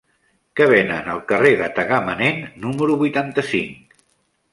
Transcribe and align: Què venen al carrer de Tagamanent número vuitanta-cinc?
Què 0.59 0.65
venen 0.69 1.09
al 1.15 1.19
carrer 1.31 1.51
de 1.59 1.67
Tagamanent 1.75 2.39
número 2.65 2.97
vuitanta-cinc? 3.03 3.93